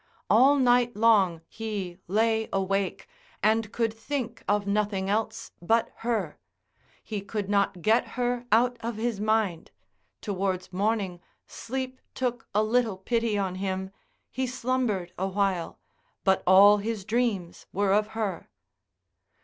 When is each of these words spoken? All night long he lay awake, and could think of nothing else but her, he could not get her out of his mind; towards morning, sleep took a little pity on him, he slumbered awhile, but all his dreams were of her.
All 0.31 0.55
night 0.57 0.95
long 0.95 1.41
he 1.47 1.99
lay 2.07 2.49
awake, 2.51 3.07
and 3.43 3.71
could 3.71 3.93
think 3.93 4.43
of 4.47 4.65
nothing 4.65 5.11
else 5.11 5.51
but 5.61 5.91
her, 5.97 6.39
he 7.03 7.21
could 7.21 7.47
not 7.51 7.83
get 7.83 8.07
her 8.17 8.47
out 8.51 8.77
of 8.79 8.95
his 8.95 9.19
mind; 9.19 9.69
towards 10.19 10.73
morning, 10.73 11.21
sleep 11.45 12.01
took 12.15 12.47
a 12.55 12.63
little 12.63 12.97
pity 12.97 13.37
on 13.37 13.53
him, 13.61 13.91
he 14.31 14.47
slumbered 14.47 15.13
awhile, 15.19 15.77
but 16.23 16.41
all 16.47 16.77
his 16.77 17.05
dreams 17.05 17.67
were 17.71 17.93
of 17.93 18.07
her. 18.17 18.49